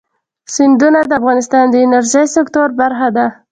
سیندونه 0.53 0.99
د 1.09 1.11
افغانستان 1.19 1.65
د 1.69 1.75
انرژۍ 1.85 2.25
سکتور 2.35 2.69
برخه 2.81 3.07
ده. 3.15 3.27